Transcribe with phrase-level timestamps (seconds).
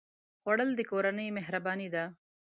[0.41, 2.03] خوړل د کورنۍ مهرباني ده